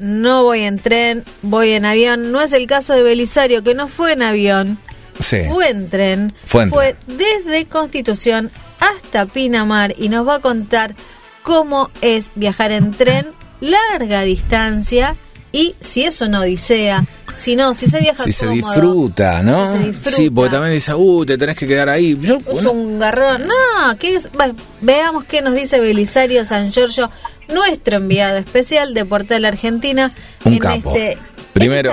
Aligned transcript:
no 0.00 0.42
voy 0.42 0.62
en 0.62 0.78
tren, 0.80 1.24
voy 1.42 1.70
en 1.72 1.84
avión. 1.84 2.32
No 2.32 2.40
es 2.40 2.52
el 2.52 2.66
caso 2.66 2.94
de 2.94 3.02
Belisario, 3.04 3.62
que 3.62 3.74
no 3.74 3.86
fue 3.86 4.12
en 4.12 4.22
avión, 4.22 4.78
Sí. 5.20 5.38
fue 5.48 5.68
en 5.68 5.88
tren. 5.90 6.32
Fue 6.44 6.64
en 6.64 6.70
tren. 6.70 6.96
desde 7.06 7.66
Constitución 7.66 8.50
hasta 8.80 9.26
Pinamar 9.26 9.94
y 9.98 10.08
nos 10.08 10.26
va 10.26 10.36
a 10.36 10.40
contar 10.40 10.94
cómo 11.42 11.90
es 12.00 12.32
viajar 12.34 12.72
en 12.72 12.92
tren, 12.92 13.26
larga 13.60 14.22
distancia 14.22 15.16
y 15.52 15.74
si 15.80 16.04
es 16.04 16.20
una 16.22 16.40
odisea. 16.40 17.04
Si 17.34 17.54
no, 17.54 17.74
si 17.74 17.86
se 17.86 18.00
viaja 18.00 18.24
Si 18.24 18.32
se 18.32 18.48
disfruta, 18.48 19.42
¿no? 19.42 19.70
si 19.72 19.78
se 19.78 19.84
disfruta. 19.88 20.16
Sí, 20.16 20.30
porque 20.30 20.50
también 20.50 20.74
dice, 20.74 20.94
uh, 20.94 21.24
te 21.24 21.38
tenés 21.38 21.56
que 21.56 21.66
quedar 21.66 21.88
ahí. 21.88 22.18
Yo, 22.20 22.38
Es 22.38 22.44
bueno, 22.44 22.72
un 22.72 22.98
garrón. 22.98 23.46
No, 23.46 23.98
¿qué 23.98 24.16
es? 24.16 24.28
Va, 24.28 24.52
veamos 24.80 25.24
qué 25.26 25.40
nos 25.40 25.54
dice 25.54 25.78
Belisario 25.78 26.44
San 26.44 26.72
Giorgio, 26.72 27.08
nuestro 27.52 27.96
enviado 27.96 28.38
especial 28.38 28.94
de 28.94 29.04
Portal 29.04 29.44
Argentina 29.44 30.10
un 30.44 30.54
en 30.54 30.58
capo. 30.58 30.94
este 30.94 31.18
Primero, 31.52 31.92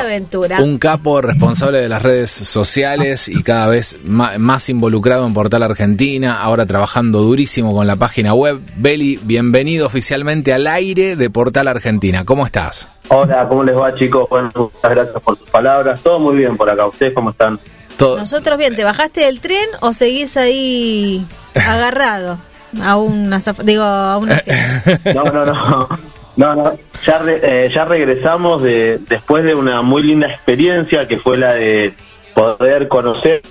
un 0.60 0.78
capo 0.78 1.20
responsable 1.20 1.82
de 1.82 1.90
las 1.90 2.04
redes 2.04 2.30
sociales 2.30 3.28
y 3.28 3.42
cada 3.42 3.68
vez 3.68 3.98
más, 4.04 4.70
involucrado 4.70 5.26
en 5.26 5.34
Portal 5.34 5.64
Argentina, 5.64 6.42
ahora 6.42 6.66
trabajando 6.68 7.22
durísimo 7.22 7.74
con 7.74 7.88
la 7.88 7.96
página 7.96 8.36
web. 8.36 8.62
Beli, 8.76 9.20
bienvenido 9.24 9.88
oficialmente 9.88 10.54
al 10.54 10.68
aire 10.68 11.16
de 11.16 11.30
Portal 11.32 11.68
Argentina. 11.68 12.24
¿Cómo 12.24 12.46
estás? 12.46 12.88
Hola, 13.10 13.48
¿cómo 13.50 13.64
les 13.64 13.76
va 13.76 13.96
chicos? 13.96 14.30
Bueno, 14.30 14.52
muchas 14.56 14.92
gracias 14.92 15.24
por 15.24 15.38
sus 15.40 15.50
palabras. 15.50 16.02
Todo 16.02 16.20
muy 16.20 16.36
bien 16.36 16.56
por 16.56 16.70
acá. 16.70 16.86
¿Ustedes 16.86 17.14
cómo 17.16 17.32
están? 17.32 17.60
Todo, 17.98 18.20
Nosotros 18.20 18.60
bien, 18.60 18.76
¿te 18.76 18.84
bajaste 18.84 19.22
del 19.22 19.42
tren 19.42 19.68
o 19.82 19.92
seguís 19.92 20.38
ahí 20.38 21.26
agarrado 21.56 22.38
a 22.82 22.98
una 22.98 23.40
digo 23.64 23.84
a 23.84 24.18
una 24.18 24.40
No, 25.16 25.24
no, 25.26 25.46
no. 25.46 25.90
No, 26.36 26.54
no. 26.56 26.72
Ya, 27.06 27.18
re- 27.18 27.40
eh, 27.42 27.72
ya 27.74 27.84
regresamos 27.86 28.62
de, 28.62 29.00
después 29.10 29.44
de 29.44 29.54
una 29.56 29.82
muy 29.82 30.04
linda 30.04 30.28
experiencia 30.28 31.08
que 31.08 31.18
fue 31.18 31.36
la 31.38 31.54
de 31.56 31.94
poder 32.36 32.88
conocer 32.88 33.42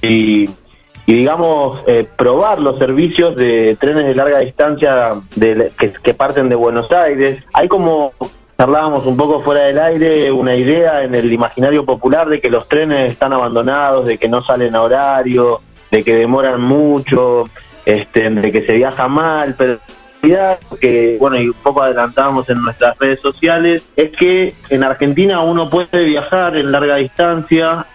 y, 0.00 0.44
y 1.06 1.14
digamos, 1.14 1.80
eh, 1.86 2.04
probar 2.18 2.58
los 2.58 2.78
servicios 2.80 3.36
de 3.36 3.76
trenes 3.78 4.06
de 4.06 4.14
larga 4.16 4.40
distancia 4.40 5.12
de, 5.36 5.70
que, 5.78 5.92
que 5.92 6.14
parten 6.14 6.48
de 6.48 6.56
Buenos 6.56 6.90
Aires. 6.90 7.44
Hay 7.52 7.68
como 7.68 8.12
charlábamos 8.58 9.06
un 9.06 9.16
poco 9.16 9.40
fuera 9.42 9.62
del 9.64 9.78
aire, 9.78 10.32
una 10.32 10.56
idea 10.56 11.04
en 11.04 11.14
el 11.14 11.32
imaginario 11.32 11.84
popular 11.84 12.28
de 12.28 12.40
que 12.40 12.48
los 12.50 12.68
trenes 12.68 13.12
están 13.12 13.32
abandonados, 13.32 14.06
de 14.06 14.18
que 14.18 14.28
no 14.28 14.42
salen 14.42 14.74
a 14.74 14.82
horario, 14.82 15.60
de 15.92 16.02
que 16.02 16.14
demoran 16.14 16.60
mucho, 16.60 17.44
este, 17.84 18.30
de 18.30 18.52
que 18.52 18.62
se 18.62 18.72
viaja 18.74 19.08
mal, 19.08 19.54
pero 19.56 19.78
que, 20.80 21.16
bueno, 21.18 21.36
y 21.40 21.48
un 21.48 21.54
poco 21.54 21.82
adelantamos 21.82 22.48
en 22.48 22.62
nuestras 22.62 22.96
redes 22.98 23.20
sociales, 23.20 23.88
es 23.96 24.12
que 24.12 24.54
en 24.70 24.84
Argentina 24.84 25.40
uno 25.40 25.68
puede 25.68 26.04
viajar 26.04 26.56
en 26.56 26.70
larga 26.70 26.96
distancia, 26.96 27.86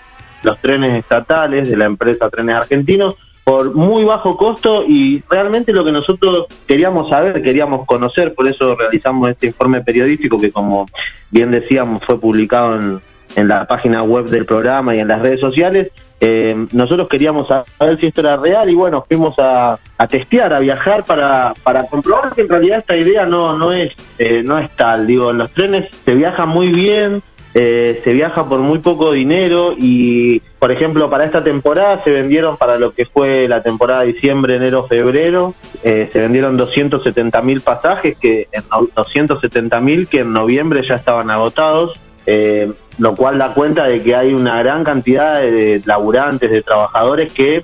los 0.44 0.60
trenes 0.60 1.00
estatales 1.00 1.70
de 1.70 1.78
la 1.78 1.86
empresa 1.86 2.30
Trenes 2.30 2.58
Argentinos, 2.58 3.16
por 3.46 3.74
muy 3.74 4.04
bajo 4.04 4.36
costo 4.36 4.84
y 4.86 5.24
realmente 5.30 5.72
lo 5.72 5.86
que 5.86 5.94
nosotros 5.94 6.48
queríamos 6.68 7.10
saber, 7.10 7.42
queríamos 7.42 7.86
conocer, 7.86 8.34
por 8.34 8.46
eso 8.46 8.76
realizamos 8.76 9.30
este 9.30 9.48
informe 9.48 9.82
periodístico 9.82 10.38
que 10.38 10.52
como 10.52 10.86
bien 11.32 11.52
decíamos 11.52 12.02
fue 12.06 12.20
publicado 12.20 12.76
en, 12.76 13.00
en 13.38 13.48
la 13.48 13.66
página 13.66 14.04
web 14.04 14.26
del 14.26 14.46
programa 14.46 14.96
y 14.96 15.00
en 15.00 15.08
las 15.08 15.22
redes 15.22 15.40
sociales. 15.40 15.92
Eh, 16.20 16.66
nosotros 16.72 17.08
queríamos 17.10 17.48
saber 17.48 18.00
si 18.00 18.08
esto 18.08 18.22
era 18.22 18.38
real 18.38 18.70
y 18.70 18.76
bueno, 18.76 19.06
fuimos 19.08 19.38
a, 19.38 19.78
a 19.98 20.08
testear, 20.08 20.54
a 20.54 20.60
viajar 20.60 21.04
para, 21.06 21.54
para 21.64 21.84
comprobar 21.88 22.34
que 22.34 22.42
en 22.42 22.50
realidad 22.50 22.80
esta 22.80 22.96
idea 22.98 23.26
no, 23.26 23.58
no, 23.58 23.72
es, 23.72 23.94
eh, 24.18 24.42
no 24.44 24.58
es 24.58 24.70
tal. 24.72 25.06
Digo, 25.06 25.32
los 25.32 25.52
trenes 25.52 25.90
se 26.06 26.14
viaja 26.16 26.46
muy 26.48 26.70
bien, 26.70 27.22
eh, 27.54 28.02
se 28.04 28.14
viaja 28.14 28.44
por 28.50 28.60
muy 28.60 28.80
poco 28.80 29.12
dinero 29.12 29.74
y, 29.78 30.40
por 30.60 30.72
ejemplo, 30.72 31.10
para 31.10 31.26
esta 31.26 31.44
temporada 31.44 32.04
se 32.04 32.12
vendieron 32.12 32.58
para 32.58 32.78
lo 32.80 32.92
que 32.94 33.06
fue 33.06 33.48
la 33.48 33.62
temporada 33.62 34.02
diciembre, 34.04 34.56
enero, 34.58 34.84
febrero, 34.88 35.54
eh, 35.84 36.10
se 36.12 36.20
vendieron 36.20 36.58
270 36.58 37.42
mil 37.42 37.62
pasajes, 37.62 38.18
que 38.18 38.48
en 38.52 38.64
no- 38.72 38.88
270 38.96 39.80
mil 39.82 40.08
que 40.08 40.20
en 40.22 40.34
noviembre 40.34 40.82
ya 40.88 40.96
estaban 40.96 41.30
agotados, 41.32 41.94
eh, 42.26 42.72
lo 42.98 43.16
cual 43.16 43.38
da 43.38 43.54
cuenta 43.54 43.84
de 43.84 44.02
que 44.02 44.16
hay 44.16 44.34
una 44.34 44.58
gran 44.60 44.84
cantidad 44.84 45.42
de 45.42 45.82
laburantes, 45.86 46.50
de 46.50 46.62
trabajadores 46.62 47.32
que 47.34 47.64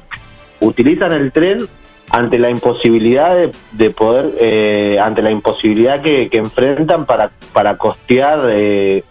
utilizan 0.60 1.12
el 1.12 1.32
tren 1.32 1.68
ante 2.10 2.38
la 2.38 2.50
imposibilidad 2.50 3.36
de, 3.36 3.52
de 3.72 3.90
poder, 3.90 4.32
eh, 4.40 5.00
ante 5.00 5.22
la 5.24 5.32
imposibilidad 5.32 6.02
que, 6.02 6.30
que 6.30 6.38
enfrentan 6.38 7.06
para, 7.06 7.32
para 7.52 7.78
costear 7.78 8.42
eh, 8.52 9.04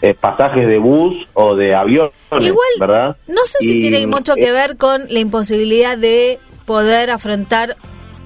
eh, 0.00 0.14
pasajes 0.14 0.66
de 0.66 0.78
bus 0.78 1.16
o 1.34 1.56
de 1.56 1.74
avión, 1.74 2.10
Igual, 2.30 2.68
¿verdad? 2.78 3.16
No 3.26 3.40
sé 3.44 3.58
si 3.60 3.78
Y- 3.78 3.80
tiene 3.80 4.06
mucho 4.06 4.34
que 4.36 4.52
ver 4.52 4.76
con 4.76 5.02
la 5.08 5.18
imposibilidad 5.18 5.98
de 5.98 6.38
poder 6.66 7.10
afrontar 7.10 7.76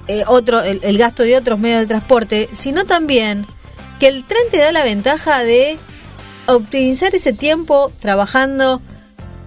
eh, 0.07 0.23
otro 0.27 0.61
el, 0.61 0.79
el 0.83 0.97
gasto 0.97 1.23
de 1.23 1.35
otros 1.35 1.59
medios 1.59 1.81
de 1.81 1.87
transporte, 1.87 2.49
sino 2.51 2.85
también 2.85 3.45
que 3.99 4.07
el 4.07 4.23
tren 4.25 4.43
te 4.51 4.57
da 4.59 4.71
la 4.71 4.83
ventaja 4.83 5.43
de 5.43 5.77
optimizar 6.47 7.13
ese 7.15 7.33
tiempo 7.33 7.91
trabajando 7.99 8.81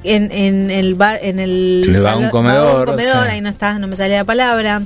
en, 0.04 0.30
en 0.32 0.70
el 0.70 0.94
bar, 0.94 1.18
en 1.22 1.38
el, 1.38 1.84
el 1.88 2.02
salón- 2.02 2.30
comedor, 2.30 2.70
vagón 2.72 2.86
comedor, 2.86 3.28
ahí 3.28 3.40
no 3.40 3.48
está, 3.48 3.78
no 3.78 3.86
me 3.86 3.96
sale 3.96 4.16
la 4.16 4.24
palabra. 4.24 4.82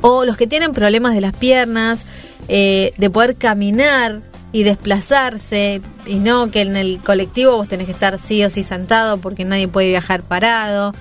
O 0.00 0.24
los 0.24 0.36
que 0.36 0.46
tienen 0.46 0.72
problemas 0.72 1.14
de 1.14 1.20
las 1.20 1.32
piernas, 1.34 2.06
eh, 2.48 2.92
de 2.96 3.10
poder 3.10 3.36
caminar 3.36 4.20
y 4.50 4.64
desplazarse, 4.64 5.80
y 6.06 6.16
no 6.16 6.50
que 6.50 6.62
en 6.62 6.76
el 6.76 6.98
colectivo 6.98 7.56
vos 7.56 7.68
tenés 7.68 7.86
que 7.86 7.92
estar 7.92 8.18
sí 8.18 8.44
o 8.44 8.50
sí 8.50 8.62
sentado 8.62 9.18
porque 9.18 9.44
nadie 9.44 9.68
puede 9.68 9.88
viajar 9.90 10.22
parado. 10.22 10.92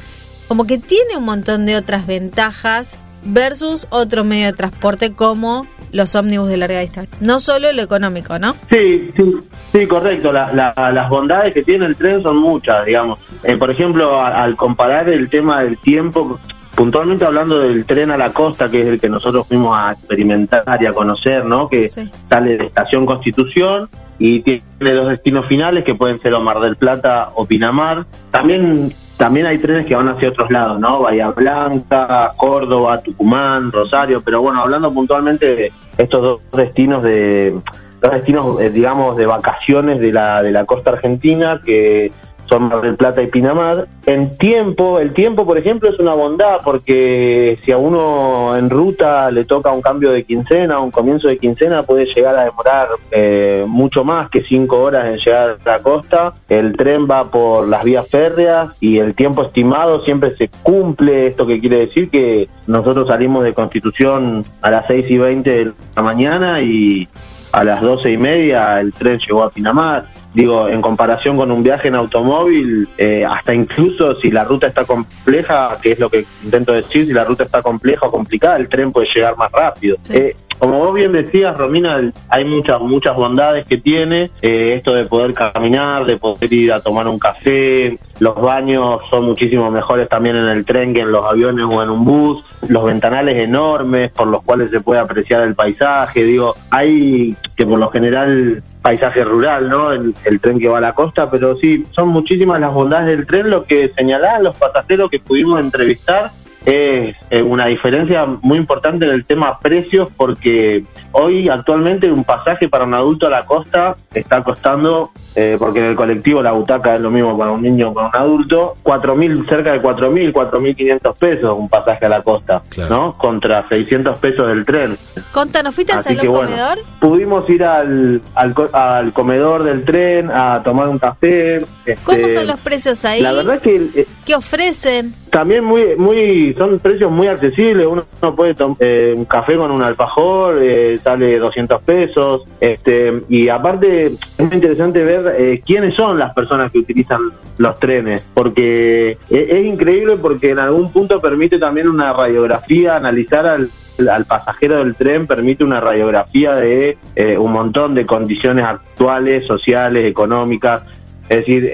Como 0.47 0.65
que 0.65 0.77
tiene 0.77 1.17
un 1.17 1.23
montón 1.23 1.65
de 1.65 1.75
otras 1.77 2.05
ventajas 2.05 2.95
versus 3.23 3.87
otro 3.91 4.23
medio 4.23 4.47
de 4.47 4.53
transporte 4.53 5.13
como 5.13 5.65
los 5.91 6.15
ómnibus 6.15 6.47
de 6.49 6.57
larga 6.57 6.79
distancia. 6.79 7.17
No 7.21 7.39
solo 7.39 7.71
lo 7.73 7.81
económico, 7.81 8.39
¿no? 8.39 8.53
Sí, 8.71 9.11
sí, 9.15 9.35
sí, 9.73 9.85
correcto. 9.87 10.31
La- 10.31 10.51
la- 10.53 10.91
las 10.91 11.09
bondades 11.09 11.53
que 11.53 11.63
tiene 11.63 11.85
el 11.85 11.95
tren 11.97 12.23
son 12.23 12.37
muchas, 12.37 12.85
digamos. 12.85 13.19
Eh, 13.43 13.57
por 13.57 13.69
ejemplo, 13.69 14.19
a- 14.19 14.41
al 14.43 14.55
comparar 14.55 15.09
el 15.09 15.29
tema 15.29 15.61
del 15.63 15.77
tiempo, 15.77 16.39
puntualmente 16.75 17.25
hablando 17.25 17.59
del 17.59 17.85
tren 17.85 18.09
a 18.11 18.17
la 18.17 18.31
costa, 18.31 18.69
que 18.71 18.81
es 18.81 18.87
el 18.87 19.01
que 19.01 19.09
nosotros 19.09 19.45
fuimos 19.47 19.77
a 19.77 19.91
experimentar 19.91 20.63
y 20.81 20.85
a 20.85 20.93
conocer, 20.93 21.45
¿no? 21.45 21.67
Que 21.67 21.89
Sí. 21.89 22.09
sale 22.29 22.57
de 22.57 22.65
Estación 22.67 23.05
Constitución 23.05 23.89
y 24.17 24.41
tiene 24.41 24.61
dos 24.95 25.09
destinos 25.09 25.45
finales 25.47 25.83
que 25.83 25.95
pueden 25.95 26.21
ser 26.21 26.33
o 26.33 26.39
Mar 26.41 26.61
del 26.61 26.77
Plata 26.77 27.31
o 27.35 27.45
Pinamar. 27.45 28.05
También 28.31 28.93
también 29.21 29.45
hay 29.45 29.59
trenes 29.59 29.85
que 29.85 29.95
van 29.95 30.09
hacia 30.09 30.29
otros 30.29 30.49
lados, 30.49 30.79
¿no? 30.79 31.01
Bahía 31.01 31.29
Blanca, 31.29 32.31
Córdoba, 32.35 33.03
Tucumán, 33.03 33.71
Rosario, 33.71 34.19
pero 34.25 34.41
bueno, 34.41 34.63
hablando 34.63 34.91
puntualmente 34.91 35.45
de 35.45 35.71
estos 35.95 36.23
dos 36.23 36.41
destinos 36.53 37.03
de 37.03 37.55
dos 38.01 38.11
destinos, 38.11 38.59
eh, 38.59 38.71
digamos, 38.71 39.15
de 39.15 39.27
vacaciones 39.27 40.01
de 40.01 40.11
la 40.11 40.41
de 40.41 40.49
la 40.49 40.65
costa 40.65 40.93
argentina 40.93 41.61
que 41.63 42.11
son 42.51 42.63
Mar 42.67 42.81
del 42.81 42.95
Plata 42.95 43.21
y 43.21 43.27
Pinamar. 43.27 43.87
En 44.05 44.37
tiempo, 44.37 44.99
el 44.99 45.13
tiempo, 45.13 45.45
por 45.45 45.57
ejemplo, 45.57 45.89
es 45.89 45.97
una 45.99 46.13
bondad 46.13 46.57
porque 46.63 47.57
si 47.63 47.71
a 47.71 47.77
uno 47.77 48.57
en 48.57 48.69
ruta 48.69 49.31
le 49.31 49.45
toca 49.45 49.71
un 49.71 49.81
cambio 49.81 50.11
de 50.11 50.23
quincena, 50.23 50.79
un 50.79 50.91
comienzo 50.91 51.29
de 51.29 51.37
quincena, 51.37 51.83
puede 51.83 52.05
llegar 52.05 52.37
a 52.37 52.43
demorar 52.43 52.87
eh, 53.11 53.63
mucho 53.65 54.03
más 54.03 54.29
que 54.29 54.41
cinco 54.43 54.81
horas 54.81 55.05
en 55.05 55.19
llegar 55.19 55.57
a 55.63 55.69
la 55.69 55.79
costa. 55.81 56.33
El 56.49 56.75
tren 56.75 57.07
va 57.09 57.23
por 57.23 57.67
las 57.67 57.83
vías 57.83 58.07
férreas 58.09 58.75
y 58.81 58.97
el 58.97 59.15
tiempo 59.15 59.43
estimado 59.43 60.03
siempre 60.03 60.35
se 60.35 60.49
cumple. 60.61 61.27
Esto 61.27 61.45
que 61.45 61.59
quiere 61.59 61.85
decir 61.85 62.09
que 62.09 62.49
nosotros 62.67 63.07
salimos 63.07 63.45
de 63.45 63.53
Constitución 63.53 64.43
a 64.61 64.71
las 64.71 64.87
seis 64.87 65.09
y 65.09 65.17
veinte 65.17 65.49
de 65.51 65.71
la 65.95 66.03
mañana 66.03 66.61
y 66.61 67.07
a 67.53 67.63
las 67.63 67.81
doce 67.81 68.11
y 68.11 68.17
media 68.17 68.79
el 68.79 68.91
tren 68.91 69.19
llegó 69.19 69.43
a 69.43 69.49
Pinamar. 69.49 70.20
Digo, 70.33 70.67
en 70.67 70.81
comparación 70.81 71.35
con 71.35 71.51
un 71.51 71.61
viaje 71.61 71.89
en 71.89 71.95
automóvil, 71.95 72.87
eh, 72.97 73.23
hasta 73.25 73.53
incluso 73.53 74.15
si 74.15 74.31
la 74.31 74.43
ruta 74.43 74.67
está 74.67 74.85
compleja, 74.85 75.77
que 75.81 75.91
es 75.91 75.99
lo 75.99 76.09
que 76.09 76.25
intento 76.43 76.71
decir, 76.71 77.05
si 77.05 77.13
la 77.13 77.23
ruta 77.23 77.43
está 77.43 77.61
compleja 77.61 78.07
o 78.07 78.11
complicada, 78.11 78.57
el 78.57 78.69
tren 78.69 78.91
puede 78.91 79.07
llegar 79.13 79.35
más 79.37 79.51
rápido. 79.51 79.97
Sí. 80.01 80.15
Eh, 80.15 80.35
como 80.61 80.77
vos 80.77 80.93
bien 80.93 81.11
decías, 81.11 81.57
Romina, 81.57 81.99
hay 82.29 82.45
muchas 82.45 82.79
muchas 82.81 83.15
bondades 83.15 83.65
que 83.65 83.77
tiene 83.77 84.29
eh, 84.43 84.75
esto 84.75 84.93
de 84.93 85.05
poder 85.05 85.33
caminar, 85.33 86.05
de 86.05 86.17
poder 86.17 86.53
ir 86.53 86.71
a 86.71 86.79
tomar 86.79 87.07
un 87.07 87.17
café. 87.17 87.97
Los 88.19 88.39
baños 88.39 89.01
son 89.09 89.25
muchísimo 89.25 89.71
mejores 89.71 90.07
también 90.07 90.35
en 90.35 90.49
el 90.49 90.63
tren 90.63 90.93
que 90.93 90.99
en 90.99 91.11
los 91.11 91.25
aviones 91.25 91.65
o 91.67 91.81
en 91.81 91.89
un 91.89 92.05
bus. 92.05 92.45
Los 92.67 92.85
ventanales 92.85 93.37
enormes 93.37 94.11
por 94.11 94.27
los 94.27 94.43
cuales 94.43 94.69
se 94.69 94.81
puede 94.81 94.99
apreciar 94.99 95.47
el 95.47 95.55
paisaje. 95.55 96.23
Digo, 96.23 96.53
hay 96.69 97.35
que 97.57 97.65
por 97.65 97.79
lo 97.79 97.89
general 97.89 98.61
paisaje 98.81 99.23
rural, 99.23 99.69
¿no? 99.69 99.91
El, 99.91 100.13
el 100.25 100.39
tren 100.39 100.59
que 100.59 100.67
va 100.67 100.79
a 100.79 100.81
la 100.81 100.93
costa, 100.93 101.29
pero 101.29 101.55
sí, 101.55 101.85
son 101.91 102.09
muchísimas 102.09 102.59
las 102.59 102.73
bondades 102.73 103.07
del 103.07 103.27
tren. 103.27 103.49
Lo 103.49 103.63
que 103.63 103.89
señalaban 103.89 104.43
los 104.43 104.57
pasajeros 104.57 105.09
que 105.09 105.19
pudimos 105.19 105.59
entrevistar 105.59 106.31
es 106.65 107.15
eh, 107.29 107.41
una 107.41 107.65
diferencia 107.67 108.25
muy 108.41 108.57
importante 108.57 109.05
en 109.05 109.11
el 109.11 109.25
tema 109.25 109.59
precios 109.59 110.09
porque 110.15 110.83
hoy 111.11 111.49
actualmente 111.49 112.11
un 112.11 112.23
pasaje 112.23 112.69
para 112.69 112.85
un 112.85 112.93
adulto 112.93 113.27
a 113.27 113.29
la 113.29 113.45
costa 113.45 113.95
está 114.13 114.43
costando, 114.43 115.11
eh, 115.35 115.55
porque 115.57 115.79
en 115.79 115.85
el 115.85 115.95
colectivo 115.95 116.41
la 116.41 116.51
butaca 116.51 116.93
es 116.93 117.01
lo 117.01 117.09
mismo 117.09 117.37
para 117.37 117.51
un 117.51 117.61
niño 117.61 117.89
que 117.89 117.95
para 117.95 118.07
un 118.07 118.15
adulto, 118.15 118.73
cuatro 118.83 119.15
mil 119.15 119.45
cerca 119.47 119.71
de 119.71 119.81
4.000, 119.81 120.33
4.500 120.33 121.17
pesos 121.17 121.55
un 121.57 121.69
pasaje 121.69 122.05
a 122.05 122.09
la 122.09 122.21
costa, 122.21 122.61
¿no? 122.89 123.13
Contra 123.17 123.67
600 123.67 124.19
pesos 124.19 124.47
del 124.47 124.65
tren. 124.65 124.97
Contanos, 125.31 125.73
¿fuiste 125.73 125.93
al 125.93 126.03
salón 126.03 126.27
comedor? 126.27 126.79
Pudimos 126.99 127.49
ir 127.49 127.63
al, 127.63 128.21
al, 128.35 129.13
comedor 129.13 129.63
del 129.63 129.83
tren 129.83 130.29
a 130.31 130.61
tomar 130.63 130.87
un 130.87 130.99
café. 130.99 131.59
¿Cómo 132.03 132.17
este, 132.17 132.35
son 132.35 132.47
los 132.47 132.59
precios 132.59 133.03
ahí? 133.05 133.21
La 133.21 133.33
verdad 133.33 133.59
que... 133.61 133.75
Eh, 133.95 134.07
¿Qué 134.25 134.35
ofrecen? 134.35 135.13
También 135.31 135.63
muy, 135.63 135.95
muy, 135.95 136.53
son 136.55 136.77
precios 136.79 137.09
muy 137.09 137.27
accesibles. 137.27 137.87
Uno, 137.87 138.03
puede 138.35 138.53
tomar 138.53 138.75
eh, 138.81 139.13
un 139.15 139.23
café 139.23 139.55
con 139.55 139.71
un 139.71 139.81
alfajor, 139.81 140.61
eh, 140.61 140.97
sale 140.97 141.39
200 141.39 141.81
pesos. 141.83 142.43
Este, 142.59 143.13
y 143.29 143.47
aparte, 143.47 144.07
es 144.07 144.39
muy 144.39 144.55
interesante 144.55 145.01
ver 145.01 145.33
eh, 145.37 145.61
quiénes 145.65 145.95
son 145.95 146.19
las 146.19 146.33
personas 146.33 146.69
que 146.69 146.79
utilizan 146.79 147.21
los 147.57 147.79
trenes, 147.79 148.27
porque 148.33 149.17
es, 149.29 149.65
increíble 149.65 150.17
porque 150.21 150.49
en 150.49 150.59
algún 150.59 150.91
punto 150.91 151.21
permite 151.21 151.57
también 151.57 151.87
una 151.87 152.11
radiografía, 152.11 152.97
analizar 152.97 153.45
al, 153.45 153.69
al 154.11 154.25
pasajero 154.25 154.79
del 154.79 154.95
tren 154.95 155.27
permite 155.27 155.63
una 155.63 155.79
radiografía 155.79 156.55
de 156.55 156.97
un 157.37 157.53
montón 157.53 157.93
de 157.93 158.05
condiciones 158.05 158.65
actuales, 158.65 159.45
sociales, 159.47 160.05
económicas. 160.05 160.83
Es 161.29 161.37
decir, 161.37 161.71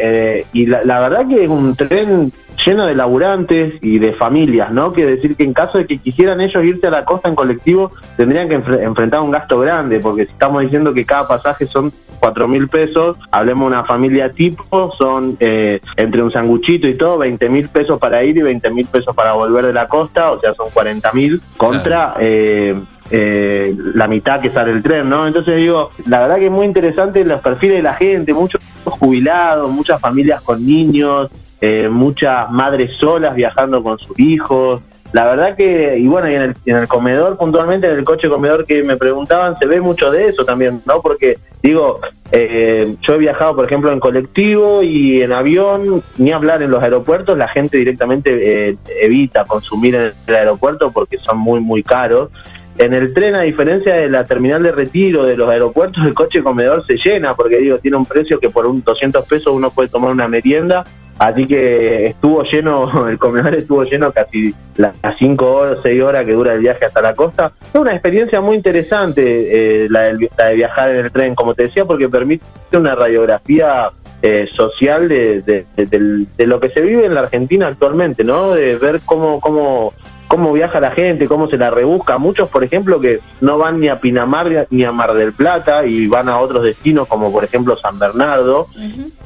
y 0.53 0.67
la, 0.67 0.83
la, 0.83 0.99
verdad 0.99 1.27
que 1.27 1.41
es 1.41 1.49
un 1.49 1.75
tren 1.75 2.31
lleno 2.67 2.85
de 2.85 2.95
laburantes 2.95 3.75
y 3.81 3.97
de 3.97 4.13
familias, 4.13 4.71
¿no? 4.71 4.91
Quiere 4.91 5.11
decir 5.11 5.35
que 5.35 5.43
en 5.43 5.53
caso 5.53 5.77
de 5.77 5.85
que 5.85 5.97
quisieran 5.97 6.41
ellos 6.41 6.63
irse 6.63 6.87
a 6.87 6.91
la 6.91 7.05
costa 7.05 7.29
en 7.29 7.35
colectivo, 7.35 7.91
tendrían 8.17 8.49
que 8.49 8.55
enfrentar 8.55 9.21
un 9.21 9.31
gasto 9.31 9.59
grande, 9.59 9.99
porque 9.99 10.25
si 10.25 10.31
estamos 10.31 10.61
diciendo 10.63 10.93
que 10.93 11.05
cada 11.05 11.27
pasaje 11.27 11.65
son 11.65 11.91
cuatro 12.19 12.47
mil 12.47 12.67
pesos, 12.67 13.17
hablemos 13.31 13.69
de 13.69 13.77
una 13.77 13.85
familia 13.85 14.29
tipo, 14.31 14.91
son 14.91 15.37
eh, 15.39 15.79
entre 15.95 16.21
un 16.21 16.31
sanguchito 16.31 16.87
y 16.87 16.97
todo, 16.97 17.17
20 17.19 17.49
mil 17.49 17.69
pesos 17.69 17.97
para 17.99 18.23
ir 18.23 18.37
y 18.37 18.41
20 18.41 18.69
mil 18.71 18.87
pesos 18.87 19.15
para 19.15 19.33
volver 19.33 19.65
de 19.65 19.73
la 19.73 19.87
costa, 19.87 20.31
o 20.31 20.39
sea, 20.39 20.53
son 20.53 20.69
40 20.73 21.11
mil 21.13 21.41
contra... 21.55 22.15
Eh, 22.19 22.75
eh, 23.09 23.73
la 23.93 24.05
mitad 24.05 24.41
que 24.41 24.49
sale 24.49 24.71
el 24.71 24.83
tren, 24.83 25.07
¿no? 25.07 25.25
Entonces 25.25 25.55
digo, 25.55 25.91
la 26.07 26.19
verdad 26.19 26.35
que 26.39 26.47
es 26.47 26.51
muy 26.51 26.65
interesante 26.65 27.23
los 27.23 27.39
perfiles 27.39 27.77
de 27.77 27.83
la 27.83 27.93
gente, 27.93 28.33
muchos 28.33 28.61
jubilados, 28.83 29.71
muchas 29.71 30.01
familias 30.01 30.41
con 30.41 30.65
niños, 30.65 31.29
eh, 31.61 31.89
muchas 31.89 32.49
madres 32.51 32.97
solas 32.97 33.35
viajando 33.35 33.81
con 33.83 33.97
sus 33.97 34.19
hijos. 34.19 34.81
La 35.13 35.25
verdad 35.25 35.55
que, 35.55 35.97
y 35.97 36.05
bueno, 36.05 36.29
y 36.29 36.35
en 36.35 36.41
el, 36.41 36.55
en 36.65 36.75
el 36.75 36.87
comedor, 36.87 37.37
puntualmente 37.37 37.87
en 37.87 37.97
el 37.97 38.03
coche 38.03 38.27
comedor 38.27 38.65
que 38.65 38.83
me 38.83 38.97
preguntaban, 38.97 39.57
se 39.57 39.65
ve 39.65 39.79
mucho 39.79 40.11
de 40.11 40.27
eso 40.27 40.43
también, 40.43 40.81
¿no? 40.85 41.01
Porque, 41.01 41.35
digo, 41.63 41.99
eh, 42.31 42.95
yo 43.01 43.13
he 43.13 43.17
viajado, 43.17 43.55
por 43.55 43.65
ejemplo, 43.65 43.91
en 43.93 44.01
colectivo 44.01 44.83
y 44.83 45.21
en 45.21 45.31
avión, 45.31 46.03
ni 46.17 46.33
hablar 46.33 46.61
en 46.61 46.71
los 46.71 46.83
aeropuertos, 46.83 47.37
la 47.37 47.47
gente 47.47 47.77
directamente 47.77 48.69
eh, 48.69 48.77
evita 49.01 49.45
consumir 49.45 49.95
en 49.95 50.11
el 50.27 50.35
aeropuerto 50.35 50.91
porque 50.91 51.17
son 51.19 51.37
muy, 51.37 51.61
muy 51.61 51.83
caros. 51.83 52.29
En 52.77 52.93
el 52.93 53.13
tren, 53.13 53.35
a 53.35 53.41
diferencia 53.41 53.95
de 53.95 54.09
la 54.09 54.23
terminal 54.23 54.61
de 54.61 54.71
retiro 54.71 55.25
de 55.25 55.35
los 55.35 55.49
aeropuertos, 55.49 56.05
el 56.05 56.13
coche 56.13 56.43
comedor 56.43 56.85
se 56.85 56.95
llena 56.95 57.33
porque 57.33 57.57
digo, 57.57 57.79
tiene 57.79 57.97
un 57.97 58.05
precio 58.05 58.39
que 58.39 58.49
por 58.49 58.67
un 58.67 58.83
200 58.83 59.25
pesos 59.25 59.53
uno 59.53 59.71
puede 59.71 59.89
tomar 59.89 60.11
una 60.11 60.27
merienda 60.27 60.83
Así 61.19 61.45
que 61.45 62.05
estuvo 62.07 62.43
lleno, 62.43 63.07
el 63.09 63.17
comedor 63.17 63.55
estuvo 63.55 63.83
lleno 63.83 64.11
casi 64.11 64.53
las 64.75 64.95
5 65.17 65.45
horas, 65.45 65.77
6 65.81 66.01
horas 66.01 66.25
que 66.25 66.33
dura 66.33 66.53
el 66.53 66.61
viaje 66.61 66.85
hasta 66.85 67.01
la 67.01 67.13
costa. 67.13 67.51
Es 67.61 67.75
una 67.75 67.93
experiencia 67.93 68.39
muy 68.41 68.55
interesante 68.55 69.83
eh, 69.83 69.87
la, 69.89 70.13
de, 70.13 70.29
viajar 70.55 70.91
en 70.91 71.05
el 71.05 71.11
tren, 71.11 71.35
como 71.35 71.53
te 71.53 71.63
decía, 71.63 71.85
porque 71.85 72.07
permite 72.07 72.45
una 72.73 72.93
radiografía 72.95 73.89
eh, 74.21 74.47
social 74.53 75.07
de, 75.07 75.41
de, 75.41 76.45
lo 76.45 76.59
que 76.59 76.69
se 76.69 76.81
vive 76.81 77.05
en 77.05 77.15
la 77.15 77.21
Argentina 77.21 77.67
actualmente, 77.67 78.23
¿no? 78.23 78.53
De 78.53 78.75
ver 78.75 78.95
cómo, 79.07 79.39
cómo 79.39 79.93
cómo 80.27 80.53
viaja 80.53 80.79
la 80.79 80.91
gente, 80.91 81.27
cómo 81.27 81.47
se 81.47 81.57
la 81.57 81.69
rebusca. 81.69 82.17
Muchos, 82.17 82.49
por 82.49 82.63
ejemplo, 82.63 82.99
que 82.99 83.19
no 83.41 83.57
van 83.57 83.79
ni 83.79 83.89
a 83.89 83.95
Pinamar 83.95 84.67
ni 84.69 84.85
a 84.85 84.91
Mar 84.91 85.13
del 85.13 85.33
Plata 85.33 85.85
y 85.85 86.07
van 86.07 86.29
a 86.29 86.39
otros 86.39 86.63
destinos 86.63 87.07
como 87.07 87.31
por 87.31 87.43
ejemplo 87.43 87.77
San 87.77 87.99
Bernardo, 87.99 88.67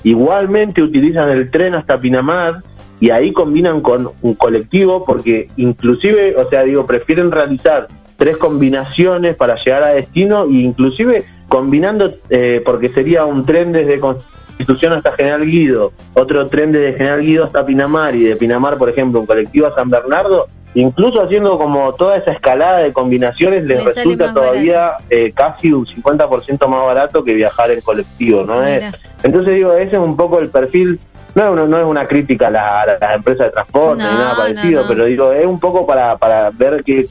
igualmente 0.04 0.82
utilizan 0.82 1.30
el 1.30 1.50
tren 1.52 1.76
hasta 1.76 2.00
Pinamar 2.00 2.62
y 3.00 3.10
ahí 3.10 3.34
combinan 3.34 3.82
con 3.82 4.12
un 4.22 4.36
colectivo 4.36 5.04
porque 5.06 5.48
inclusive, 5.58 6.36
o 6.38 6.48
sea, 6.50 6.64
digo, 6.64 6.86
prefieren 6.86 7.32
realizar 7.32 7.88
tres 8.16 8.38
combinaciones 8.38 9.36
para 9.36 9.56
llegar 9.56 9.84
a 9.84 9.94
destino 9.94 10.46
e 10.46 10.62
inclusive 10.62 11.26
combinando, 11.48 12.14
eh, 12.30 12.62
porque 12.64 12.90
sería 12.90 13.26
un 13.26 13.46
tren 13.46 13.72
desde 13.72 14.00
Constitución 14.00 14.94
hasta 14.94 15.12
General 15.12 15.44
Guido, 15.44 15.92
otro 16.14 16.46
tren 16.46 16.72
desde 16.72 16.94
General 16.94 17.20
Guido 17.20 17.46
hasta 17.46 17.66
Pinamar 17.66 18.16
y 18.16 18.26
de 18.26 18.36
Pinamar, 18.36 18.78
por 18.78 18.90
ejemplo, 18.90 19.20
un 19.20 19.26
colectivo 19.26 19.66
a 19.66 19.74
San 19.74 19.90
Bernardo, 19.90 20.46
incluso 20.74 21.22
haciendo 21.22 21.58
como 21.58 21.94
toda 21.94 22.18
esa 22.18 22.32
escalada 22.32 22.80
de 22.80 22.94
combinaciones 22.94 23.64
les 23.66 23.84
resulta 23.84 24.34
todavía 24.34 24.94
eh, 25.10 25.32
casi 25.34 25.72
un 25.72 25.86
50% 25.86 26.68
más 26.68 26.86
barato 26.86 27.24
que 27.24 27.34
viajar 27.34 27.72
en 27.72 27.82
colectivo, 27.82 28.44
¿no? 28.44 28.64
es 28.64 28.84
Entonces 29.24 29.56
digo, 29.56 29.74
ese 29.74 29.96
es 29.98 30.02
un 30.02 30.16
poco 30.16 30.40
el 30.40 30.50
perfil 30.50 31.00
no, 31.36 31.56
no, 31.56 31.66
no 31.68 31.80
es 31.80 31.86
una 31.86 32.06
crítica 32.06 32.48
a, 32.48 32.86
las 32.86 33.16
empresas 33.16 33.48
de 33.48 33.52
transporte 33.52 34.04
ni 34.04 34.10
nada 34.10 34.36
parecido, 34.36 34.84
pero 34.88 35.06
digo, 35.06 35.32
es 35.32 35.46
un 35.46 35.60
poco 35.60 35.86
para, 35.86 36.18
para 36.18 36.50
ver 36.52 36.84
que 36.84 37.08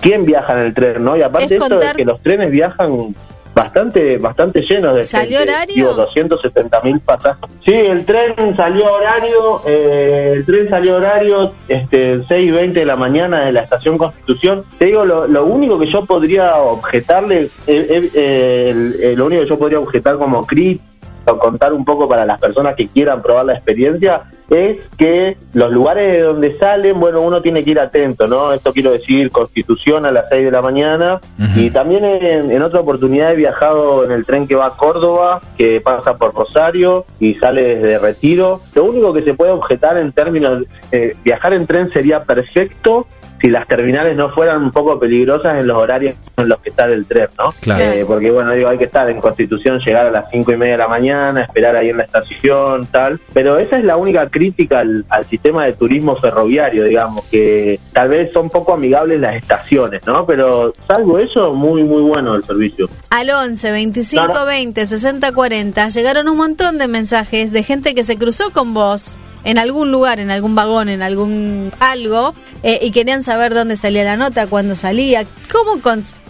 quién 0.00 0.24
viaja 0.26 0.52
en 0.54 0.58
el 0.60 0.74
tren, 0.74 1.02
¿no? 1.02 1.16
Y 1.16 1.22
aparte 1.22 1.54
esto 1.54 1.78
de 1.78 1.92
que 1.94 2.04
los 2.04 2.20
trenes 2.20 2.50
viajan 2.50 3.14
bastante 3.54 4.18
bastante 4.18 4.62
llenos 4.62 4.96
de 4.96 5.02
¿Salió 5.02 5.40
horario? 5.40 5.74
Digo, 5.74 5.94
270 5.94 6.80
mil 6.82 7.00
pasajes. 7.00 7.50
Sí, 7.64 7.72
el 7.72 8.04
tren 8.04 8.56
salió 8.56 8.92
horario, 8.92 9.62
eh, 9.66 10.32
el 10.36 10.46
tren 10.46 10.68
salió 10.68 10.96
horario 10.96 11.52
este 11.68 12.22
6 12.22 12.30
y 12.30 12.50
20 12.50 12.80
de 12.80 12.86
la 12.86 12.96
mañana 12.96 13.44
de 13.46 13.52
la 13.52 13.62
estación 13.62 13.98
Constitución. 13.98 14.64
Te 14.78 14.86
digo, 14.86 15.04
lo, 15.04 15.26
lo 15.26 15.44
único 15.46 15.78
que 15.78 15.90
yo 15.90 16.04
podría 16.04 16.56
objetarle, 16.56 17.50
eh, 17.66 18.10
eh, 18.14 19.14
lo 19.16 19.26
único 19.26 19.42
que 19.42 19.48
yo 19.48 19.58
podría 19.58 19.78
objetar 19.78 20.16
como 20.16 20.44
crítica 20.46 20.91
contar 21.24 21.72
un 21.72 21.84
poco 21.84 22.08
para 22.08 22.24
las 22.24 22.40
personas 22.40 22.74
que 22.76 22.88
quieran 22.88 23.22
probar 23.22 23.44
la 23.44 23.54
experiencia 23.54 24.22
es 24.50 24.80
que 24.96 25.36
los 25.54 25.72
lugares 25.72 26.12
de 26.12 26.20
donde 26.22 26.58
salen, 26.58 27.00
bueno, 27.00 27.20
uno 27.20 27.40
tiene 27.40 27.62
que 27.62 27.70
ir 27.70 27.80
atento, 27.80 28.26
¿no? 28.26 28.52
Esto 28.52 28.72
quiero 28.72 28.92
decir, 28.92 29.30
Constitución 29.30 30.04
a 30.04 30.10
las 30.10 30.26
6 30.28 30.44
de 30.44 30.50
la 30.50 30.60
mañana 30.60 31.20
y 31.56 31.70
también 31.70 32.04
en, 32.04 32.62
otra 32.62 32.80
oportunidad 32.80 33.32
he 33.32 33.36
viajado 33.36 34.04
en 34.04 34.12
el 34.12 34.26
tren 34.26 34.46
que 34.46 34.54
va 34.54 34.66
a 34.66 34.76
Córdoba, 34.76 35.40
que 35.56 35.80
pasa 35.80 36.16
por 36.16 36.34
Rosario 36.34 37.04
y 37.18 37.34
sale 37.34 37.76
desde 37.76 37.98
Retiro. 37.98 38.60
Lo 38.74 38.84
único 38.84 39.12
que 39.12 39.22
se 39.22 39.34
puede 39.34 39.52
objetar 39.52 39.96
en 39.96 40.12
términos, 40.12 40.64
eh, 40.90 41.16
viajar 41.24 41.54
en 41.54 41.66
tren 41.66 41.90
sería 41.92 42.22
perfecto 42.24 43.06
si 43.42 43.48
las 43.48 43.66
terminales 43.66 44.16
no 44.16 44.30
fueran 44.30 44.62
un 44.62 44.70
poco 44.70 44.98
peligrosas 45.00 45.56
en 45.56 45.66
los 45.66 45.76
horarios 45.76 46.14
en 46.36 46.48
los 46.48 46.60
que 46.60 46.70
está 46.70 46.86
el 46.86 47.04
tren, 47.06 47.26
¿no? 47.36 47.52
Eh, 47.76 48.04
porque, 48.06 48.30
bueno, 48.30 48.52
digo, 48.52 48.68
hay 48.68 48.78
que 48.78 48.84
estar 48.84 49.10
en 49.10 49.20
Constitución, 49.20 49.80
llegar 49.80 50.06
a 50.06 50.10
las 50.12 50.30
cinco 50.30 50.52
y 50.52 50.56
media 50.56 50.74
de 50.74 50.78
la 50.78 50.88
mañana, 50.88 51.42
esperar 51.42 51.74
ahí 51.74 51.90
en 51.90 51.96
la 51.96 52.04
estación, 52.04 52.86
tal. 52.86 53.20
Pero 53.34 53.58
esa 53.58 53.78
es 53.78 53.84
la 53.84 53.96
única 53.96 54.28
crítica 54.28 54.78
al, 54.78 55.04
sistema 55.28 55.64
de 55.64 55.72
turismo 55.72 56.14
ferroviario, 56.16 56.84
digamos, 56.84 57.24
que 57.26 57.80
tal 57.92 58.10
vez 58.10 58.32
son 58.32 58.48
poco 58.48 58.74
amigables 58.74 59.20
las 59.20 59.34
estaciones, 59.34 60.06
¿no? 60.06 60.24
Pero 60.24 60.72
salvo 60.86 61.18
eso, 61.18 61.52
muy, 61.52 61.82
muy 61.82 62.02
bueno 62.02 62.36
el 62.36 62.44
servicio. 62.44 62.88
Al 63.10 63.30
11 63.30 63.72
25 63.72 64.44
20 64.46 64.86
60 64.86 65.32
40 65.32 65.88
llegaron 65.88 66.28
un 66.28 66.36
montón 66.36 66.78
de 66.78 66.86
mensajes 66.86 67.50
de 67.50 67.62
gente 67.64 67.94
que 67.94 68.04
se 68.04 68.16
cruzó 68.16 68.52
con 68.52 68.72
vos 68.72 69.16
en 69.44 69.58
algún 69.58 69.90
lugar, 69.90 70.20
en 70.20 70.30
algún 70.30 70.54
vagón, 70.54 70.88
en 70.88 71.02
algún 71.02 71.72
algo, 71.80 72.34
eh, 72.62 72.78
y 72.82 72.90
querían 72.90 73.22
saber 73.22 73.54
dónde 73.54 73.76
salía 73.76 74.04
la 74.04 74.16
nota, 74.16 74.46
cuándo 74.46 74.74
salía, 74.74 75.24
cómo 75.50 75.80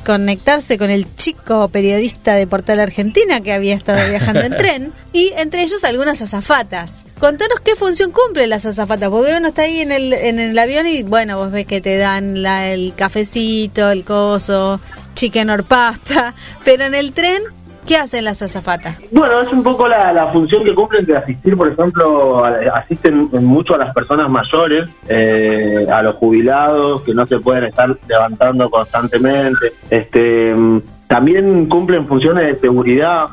conectarse 0.05 0.79
con 0.79 0.91
el 0.91 1.15
chico 1.15 1.69
periodista 1.69 2.35
de 2.35 2.47
Portal 2.47 2.81
Argentina 2.81 3.41
que 3.41 3.53
había 3.53 3.75
estado 3.75 4.09
viajando 4.09 4.43
en 4.43 4.57
tren, 4.57 4.93
y 5.13 5.33
entre 5.37 5.63
ellos 5.63 5.85
algunas 5.85 6.23
azafatas. 6.23 7.05
Contanos 7.19 7.61
qué 7.61 7.77
función 7.77 8.13
cumple 8.13 8.47
las 8.47 8.67
azafatas, 8.67 9.11
porque 9.11 9.35
uno 9.37 9.49
está 9.49 9.63
ahí 9.63 9.81
en 9.81 9.93
el, 9.93 10.13
en 10.13 10.41
el 10.41 10.59
avión 10.59 10.87
y 10.87 11.03
bueno, 11.03 11.37
vos 11.37 11.51
ves 11.51 11.67
que 11.67 11.81
te 11.81 11.97
dan 11.97 12.43
la, 12.43 12.69
el 12.69 12.95
cafecito, 12.97 13.91
el 13.91 14.05
coso, 14.05 14.81
chicken 15.15 15.51
or 15.51 15.65
pasta, 15.65 16.35
pero 16.65 16.85
en 16.85 16.95
el 16.95 17.13
tren 17.13 17.43
¿Qué 17.87 17.97
hacen 17.97 18.25
las 18.25 18.41
azafatas? 18.43 18.97
Bueno, 19.11 19.41
es 19.41 19.53
un 19.53 19.63
poco 19.63 19.89
la, 19.89 20.27
función 20.33 20.65
que 20.65 20.75
cumplen 20.75 21.05
de 21.05 21.17
asistir, 21.17 21.57
por 21.57 21.69
ejemplo, 21.69 22.45
asisten 22.45 23.29
mucho 23.43 23.75
a 23.75 23.79
las 23.79 23.93
personas 23.95 24.31
mayores, 24.31 24.89
eh, 25.09 25.87
a 25.93 26.01
los 26.03 26.15
jubilados 26.17 27.03
que 27.03 27.13
no 27.13 27.27
se 27.27 27.39
pueden 27.41 27.65
estar 27.65 27.95
levantando 28.09 28.71
constantemente. 28.71 29.73
Este, 29.91 30.55
también 31.09 31.67
cumplen 31.67 32.07
funciones 32.07 32.47
de 32.47 32.57
seguridad. 32.57 33.27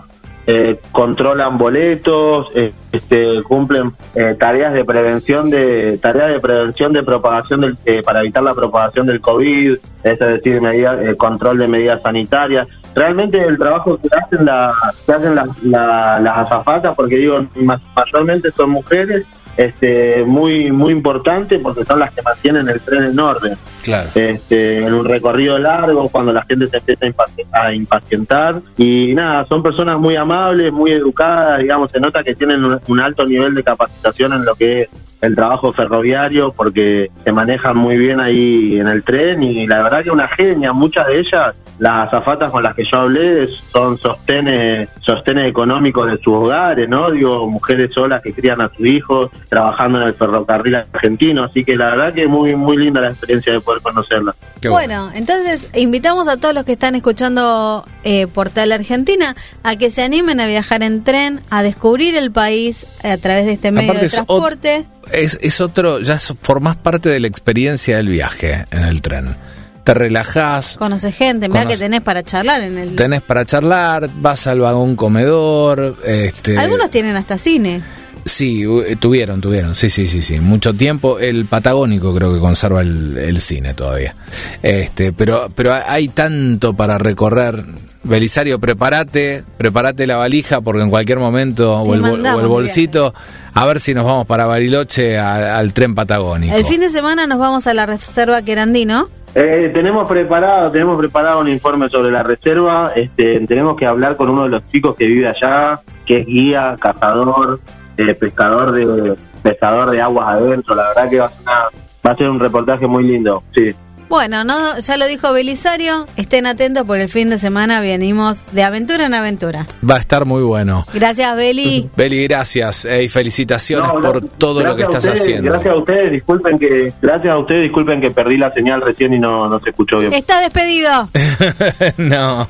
eh, 0.48 0.80
controlan 0.92 1.60
boletos, 1.60 2.48
eh, 2.56 2.74
este, 2.92 3.44
cumplen 3.44 3.92
eh, 4.16 4.36
tareas 4.40 4.74
de 4.74 4.84
prevención 4.84 5.52
de 5.52 6.00
tareas 6.02 6.32
de 6.32 6.40
prevención 6.40 6.92
de 6.92 7.04
propagación 7.04 7.62
del, 7.62 7.78
eh, 7.86 8.02
para 8.04 8.22
evitar 8.22 8.42
la 8.42 8.56
propagación 8.56 9.06
del 9.06 9.22
COVID, 9.22 9.78
es 10.04 10.20
decir, 10.20 10.60
medidas, 10.60 11.08
eh, 11.08 11.16
control 11.16 11.60
de 11.60 11.68
medidas 11.68 12.02
sanitarias. 12.02 12.68
Realmente 13.00 13.40
el 13.42 13.58
trabajo 13.58 13.98
que 13.98 14.10
hacen, 14.16 14.46
la, 14.46 14.74
que 15.06 15.14
hacen 15.14 15.34
las- 15.36 15.64
la- 15.64 16.20
las 16.20 16.38
azafatas, 16.40 16.94
porque 16.96 17.16
digo, 17.16 17.46
ma- 17.56 17.80
mayormente 17.96 18.52
son 18.52 18.72
mujeres, 18.72 19.24
este, 19.58 20.24
muy 20.26 20.72
muy 20.72 20.94
importante 20.94 21.60
porque 21.60 21.84
son 21.84 22.00
las 22.00 22.14
que 22.14 22.22
mantienen 22.22 22.70
el 22.70 22.80
tren 22.80 23.04
en 23.04 23.20
orden 23.20 23.58
Claro. 23.84 24.08
este, 24.16 24.78
en 24.86 24.94
un 24.94 25.04
recorrido 25.06 25.58
largo, 25.58 26.08
cuando 26.10 26.32
la 26.32 26.44
gente 26.44 26.68
se 26.68 26.78
empieza 26.78 27.06
a 27.52 27.74
impacientar. 27.74 28.62
Y 28.78 29.14
nada, 29.16 29.46
son 29.48 29.62
personas 29.64 30.00
muy 30.00 30.16
amables, 30.16 30.72
muy 30.72 30.92
educadas, 30.92 31.60
digamos, 31.60 31.92
se 31.92 32.00
nota 32.00 32.24
que 32.24 32.36
tienen 32.36 32.64
un, 32.64 32.80
un 32.88 33.00
alto 33.02 33.26
nivel 33.26 33.54
de 33.56 33.64
capacitación 33.64 34.34
en 34.34 34.46
lo 34.46 34.56
que 34.56 34.84
es 34.84 34.90
el 35.22 35.36
trabajo 35.36 35.74
ferroviario, 35.74 36.52
porque 36.52 37.10
se 37.24 37.32
manejan 37.32 37.78
muy 37.78 37.98
bien 37.98 38.20
ahí 38.20 38.80
en 38.80 38.88
el 38.88 39.04
tren 39.04 39.44
y 39.44 39.68
la 39.68 39.84
verdad 39.84 40.04
que 40.04 40.12
una 40.12 40.28
genia, 40.30 40.72
muchas 40.72 41.08
de 41.08 41.20
ellas, 41.20 41.56
las 41.78 42.08
azafatas 42.08 42.52
con 42.52 42.64
las 42.64 42.76
que 42.76 42.84
yo 42.86 43.00
hablé, 43.00 43.48
son 43.48 43.98
sostenes, 43.98 44.90
sostenes 45.02 45.50
económicos 45.50 46.10
de 46.10 46.18
sus 46.18 46.34
hogares, 46.34 46.88
¿no? 46.88 47.12
Digo, 47.12 47.48
mujeres 47.48 47.92
solas 47.94 48.22
que 48.22 48.34
crían 48.34 48.62
a 48.62 48.70
sus 48.70 48.86
hijos, 48.86 49.32
trabajando 49.50 50.02
en 50.02 50.08
el 50.08 50.14
ferrocarril 50.14 50.76
argentino, 50.76 51.44
así 51.44 51.64
que 51.64 51.76
la 51.76 51.92
verdad 51.92 52.14
que 52.14 52.28
muy, 52.28 52.56
muy 52.56 52.78
linda 52.78 53.02
la 53.02 53.10
experiencia 53.10 53.54
de 53.54 53.62
poder 53.62 53.82
conocerlas. 53.82 54.36
Qué 54.62 54.70
bueno, 54.70 55.10
entonces 55.14 55.70
invitamos 55.76 56.28
a 56.28 56.38
todos 56.38 56.54
los 56.54 56.64
que 56.64 56.74
están 56.74 56.96
escuchando 56.96 57.86
eh, 58.04 58.28
Portal 58.28 58.72
Argentina 58.72 59.36
a 59.64 59.76
que 59.76 59.90
se 59.90 60.04
animen 60.04 60.40
a 60.40 60.48
viajar 60.48 60.84
en 60.84 61.04
tren, 61.04 61.42
a 61.50 61.64
descubrir 61.64 62.16
el 62.16 62.32
país 62.32 62.86
a 63.04 63.18
través 63.18 63.46
de 63.46 63.54
este 63.54 63.72
medio 63.72 63.92
Aparte 63.92 64.06
de 64.06 64.12
transporte. 64.12 64.86
Es, 65.12 65.38
es 65.42 65.62
otro, 65.62 66.00
ya 66.00 66.20
formás 66.20 66.76
parte 66.76 67.10
de 67.10 67.20
la 67.20 67.28
experiencia 67.28 67.98
del 67.98 68.08
viaje 68.08 68.66
en 68.72 68.84
el 68.84 69.02
tren. 69.02 69.36
Te 69.84 69.94
relajás, 69.94 70.78
Conoce 70.78 71.12
gente, 71.12 71.50
mira 71.50 71.66
que 71.66 71.78
tenés 71.78 72.02
para 72.02 72.22
charlar 72.22 72.62
en 72.62 72.78
el... 72.78 72.96
tenés 72.96 73.22
para 73.24 73.46
charlar, 73.46 74.10
vas 74.16 74.46
al 74.46 74.60
vagón 74.60 74.96
comedor. 74.96 75.98
Este, 76.06 76.58
Algunos 76.58 76.92
tienen 76.92 77.16
hasta 77.16 77.38
cine. 77.38 77.82
Sí, 78.30 78.64
eh, 78.64 78.96
tuvieron, 78.98 79.42
tuvieron, 79.42 79.74
sí, 79.76 79.90
sí, 79.90 80.08
sí, 80.08 80.22
sí, 80.22 80.40
mucho 80.40 80.74
tiempo. 80.76 81.18
El 81.20 81.46
Patagónico 81.46 82.14
creo 82.14 82.32
que 82.34 82.40
conserva 82.40 82.82
el, 82.82 83.18
el 83.18 83.42
cine 83.42 83.74
todavía. 83.74 84.14
Este, 84.62 85.12
pero, 85.14 85.48
pero 85.56 85.74
hay 85.74 86.10
tanto 86.10 86.74
para 86.76 86.98
recorrer. 86.98 87.64
Belisario, 88.02 88.60
prepárate, 88.60 89.44
prepárate 89.58 90.08
la 90.08 90.16
valija 90.16 90.62
porque 90.62 90.82
en 90.82 90.90
cualquier 90.90 91.20
momento 91.20 91.82
o 91.82 91.94
el, 91.94 92.02
o 92.04 92.40
el 92.40 92.48
bolsito, 92.48 93.14
a 93.54 93.66
ver 93.66 93.82
si 93.82 93.94
nos 93.94 94.06
vamos 94.06 94.26
para 94.26 94.46
Bariloche 94.46 95.18
a- 95.18 95.58
al 95.58 95.74
tren 95.74 95.96
Patagónico. 95.96 96.56
El 96.56 96.64
fin 96.64 96.80
de 96.80 96.88
semana 96.90 97.28
nos 97.28 97.40
vamos 97.40 97.68
a 97.68 97.74
la 97.74 97.86
reserva 97.88 98.42
Querandino. 98.42 99.10
Eh, 99.36 99.70
tenemos 99.74 100.08
preparado, 100.10 100.72
tenemos 100.72 100.98
preparado 100.98 101.42
un 101.42 101.50
informe 101.50 101.90
sobre 101.90 102.10
la 102.10 102.24
reserva. 102.24 102.92
Este, 102.96 103.42
tenemos 103.46 103.76
que 103.78 103.86
hablar 103.86 104.16
con 104.16 104.30
uno 104.30 104.44
de 104.44 104.50
los 104.50 104.66
chicos 104.68 104.96
que 104.96 105.06
vive 105.06 105.28
allá, 105.28 105.80
que 106.06 106.20
es 106.22 106.26
guía, 106.26 106.76
cazador, 106.80 107.60
eh, 108.00 108.14
pescador 108.16 108.72
de 108.72 109.16
pescador 109.44 109.92
de 109.92 110.02
aguas 110.02 110.28
adentro. 110.30 110.76
La 110.76 110.88
verdad 110.90 111.10
que 111.10 111.20
va 111.20 111.26
a 111.26 111.30
ser, 111.30 111.42
una- 111.42 111.64
va 112.08 112.12
a 112.12 112.16
ser 112.16 112.30
un 112.30 112.40
reportaje 112.40 112.88
muy 112.88 113.04
lindo. 113.06 113.42
Sí. 113.56 113.76
Bueno, 114.10 114.44
no, 114.44 114.80
ya 114.80 114.98
lo 114.98 115.06
dijo 115.06 115.32
Belisario, 115.34 116.08
estén 116.18 116.48
atentos 116.48 116.84
porque 116.88 117.04
el 117.04 117.10
fin 117.10 117.30
de 117.30 117.38
semana 117.38 117.80
venimos 117.80 118.52
de 118.54 118.64
aventura 118.64 119.06
en 119.06 119.14
aventura. 119.14 119.68
Va 119.88 119.98
a 119.98 120.00
estar 120.00 120.26
muy 120.26 120.42
bueno. 120.42 120.84
Gracias, 120.96 121.36
Beli. 121.36 121.88
Beli, 121.96 122.24
gracias 122.28 122.86
y 122.86 123.08
felicitaciones 123.08 123.88
No, 123.88 124.02
por 124.02 124.14
gracias- 124.22 124.32
todo 124.40 124.64
lo 124.64 124.76
que 124.76 124.82
estás 124.82 125.04
ustedes, 125.06 125.22
haciendo. 125.22 125.52
Gracias 125.52 125.74
a 125.76 125.78
ustedes, 125.78 126.12
disculpen 126.12 126.58
que 126.58 126.92
gracias 127.00 127.32
a 127.32 127.38
ustedes, 127.38 127.62
disculpen 127.66 128.02
que 128.02 128.10
perdí 128.10 128.38
la 128.38 128.52
señal 128.52 128.82
recién 128.82 129.14
y 129.14 129.20
no, 129.20 129.48
no 129.48 129.60
se 129.60 129.70
escuchó 129.70 130.00
bien. 130.00 130.12
Está 130.12 130.42
despedido. 130.42 131.08
no. 131.98 132.48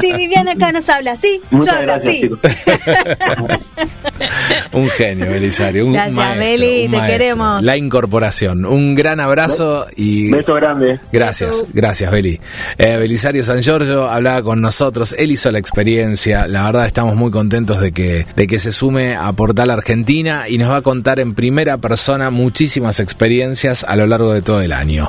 Sí, 0.00 0.12
Viviana 0.14 0.50
acá 0.50 0.72
nos 0.72 0.88
habla, 0.88 1.14
sí. 1.16 1.40
Muchas 1.52 1.74
yo 1.74 1.92
hablo, 1.92 1.92
gracias, 2.02 2.16
sí. 2.16 2.30
Un 4.72 4.88
genio, 4.88 5.26
Belisario. 5.26 5.86
Un 5.86 5.92
Gracias, 5.92 6.14
maestro, 6.14 6.40
Beli, 6.44 6.84
un 6.86 6.90
te 6.92 6.96
maestro. 6.98 7.18
queremos. 7.18 7.62
La 7.62 7.76
incorporación. 7.76 8.64
Un 8.64 8.94
gran 8.94 9.20
abrazo 9.20 9.86
y. 9.96 10.30
Beso 10.30 10.54
grande. 10.54 10.98
Gracias, 11.12 11.64
gracias 11.72 12.10
Beli. 12.10 12.40
Eh, 12.78 12.96
Belisario 12.96 13.44
San 13.44 13.60
Giorgio 13.62 14.08
hablaba 14.10 14.42
con 14.42 14.60
nosotros, 14.60 15.14
él 15.18 15.30
hizo 15.30 15.50
la 15.50 15.58
experiencia, 15.58 16.46
la 16.46 16.64
verdad 16.64 16.86
estamos 16.86 17.16
muy 17.16 17.30
contentos 17.30 17.80
de 17.80 17.92
que, 17.92 18.26
de 18.34 18.46
que 18.46 18.58
se 18.58 18.72
sume 18.72 19.14
a 19.16 19.32
Portal 19.32 19.70
Argentina 19.70 20.48
y 20.48 20.58
nos 20.58 20.70
va 20.70 20.76
a 20.76 20.82
contar 20.82 21.20
en 21.20 21.34
primera 21.34 21.78
persona 21.78 22.30
muchísimas 22.30 23.00
experiencias 23.00 23.84
a 23.86 23.96
lo 23.96 24.06
largo 24.06 24.32
de 24.32 24.42
todo 24.42 24.60
el 24.62 24.72
año. 24.72 25.08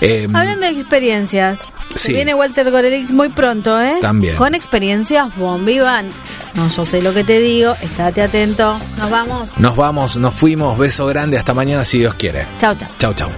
Eh, 0.00 0.26
Hablando 0.32 0.66
de 0.66 0.72
experiencias, 0.72 1.60
Sí. 1.94 2.12
viene 2.14 2.34
Walter 2.34 2.70
Gorelick 2.70 3.10
muy 3.10 3.28
pronto, 3.28 3.80
¿eh? 3.80 3.94
También. 4.00 4.36
Con 4.36 4.54
experiencias 4.54 5.34
bombivan. 5.36 6.06
No, 6.54 6.68
yo 6.68 6.84
sé 6.84 7.02
lo 7.02 7.14
que 7.14 7.24
te 7.24 7.40
digo, 7.40 7.74
estate 7.80 8.22
atento. 8.22 8.78
Nos 8.98 9.10
vamos. 9.10 9.58
nos 9.58 9.76
vamos, 9.76 10.16
nos 10.16 10.34
fuimos, 10.34 10.76
beso 10.78 11.06
grande, 11.06 11.38
hasta 11.38 11.54
mañana 11.54 11.84
si 11.84 11.98
Dios 11.98 12.14
quiere. 12.14 12.46
Chau, 12.58 12.74
chau. 12.74 12.88
Chau, 12.98 13.14
chau. 13.14 13.30